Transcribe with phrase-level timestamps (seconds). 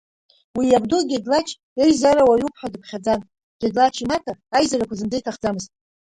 [0.57, 1.47] Уи иабду гедлач
[1.83, 3.19] еизара уаҩуп ҳәа дыԥхьаӡан,
[3.59, 5.69] Гедлач имаҭа аизарақәа зынӡа иҭахӡамызт.